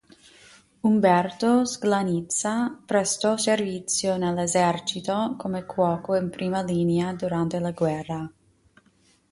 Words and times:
Umberto 0.81 1.63
Sclanizza 1.63 2.75
prestò 2.87 3.37
servizio 3.37 4.17
nell'esercito 4.17 5.35
come 5.37 5.63
cuoco 5.63 6.15
in 6.15 6.31
prima 6.31 6.63
linea 6.63 7.13
durante 7.13 7.59
la 7.59 7.69
guerra. 7.69 8.31